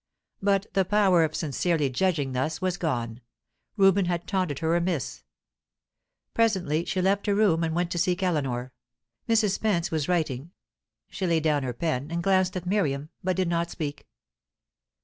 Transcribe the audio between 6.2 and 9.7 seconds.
Presently she left her room and went to seek Eleanor. Mrs.